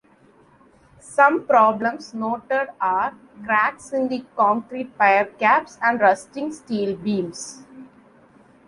Some 0.99 1.45
problems 1.45 2.11
noted 2.15 2.69
are 2.81 3.13
cracks 3.45 3.93
in 3.93 4.07
the 4.07 4.25
concrete 4.35 4.97
pier 4.97 5.25
caps 5.37 5.77
and 5.79 6.01
rusting 6.01 6.51
steel 6.53 6.95
beams. 6.95 7.63